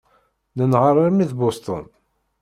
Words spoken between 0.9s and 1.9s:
armi d Boston.